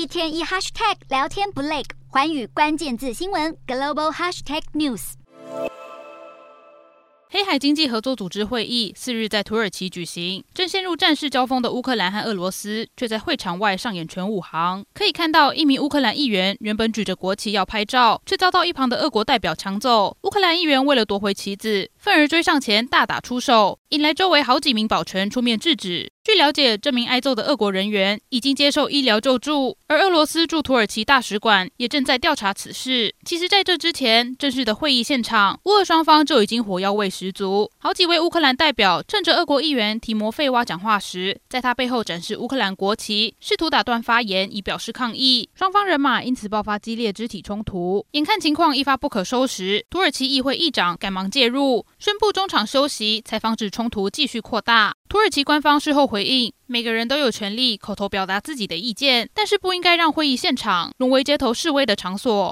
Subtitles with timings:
[0.00, 5.12] 一天一 hashtag 聊天不累，寰宇关键字新闻 global hashtag news。
[7.28, 14.82] 黑海经济合作组织会议四日在土耳其举行，正陷入战事交锋的乌克兰和俄罗斯却在会场外上演全武行。
[14.94, 20.16] 可以看到，一名乌克兰议员原本举着国旗要拍照，却遭到一旁的俄国代表抢走。
[20.22, 26.10] 乌克兰议员为了夺回旗子，愤而追上前大打出手，引来周围好几名保全出面制止。
[26.22, 33.14] 据了解，这名挨揍的俄国人员已经接受医疗救助，而俄罗斯驻土耳其大使馆也正在调查此事。
[33.24, 37.70] 其实，在这之前，正式的会议现场，乌俄双方就已经火药味十足。
[37.78, 45.48] 好几位乌克兰代表趁着俄国议员提摩费娃讲话时，在他背后展示乌克兰国旗，试图打断发言以表示抗议。
[45.54, 48.04] 双方人马因此爆发激烈肢体冲突。
[48.12, 54.94] 眼看情况一发不可收拾，土耳其议会议长赶忙介入，宣布中场休息，才防止冲突继续扩大。
[55.10, 62.48] 土耳其官方事后回应，每个人都有权利口头表达自己的意见，但是不应该让会议现场沦为街头示威的场所。